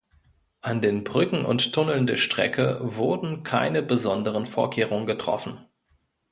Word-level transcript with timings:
An 0.61 0.81
den 0.81 1.03
Brücken 1.03 1.45
und 1.45 1.73
Tunneln 1.73 2.07
der 2.07 2.15
Strecke 2.17 2.79
wurden 2.81 3.43
keine 3.43 3.83
besonderen 3.83 4.47
Vorkehrungen 4.47 5.05
getroffen. 5.05 5.63